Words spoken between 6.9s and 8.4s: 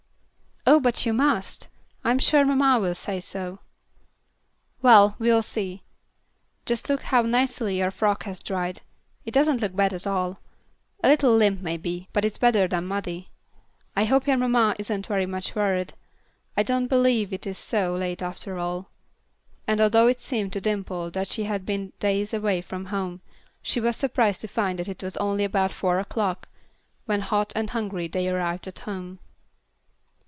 how nicely your frock has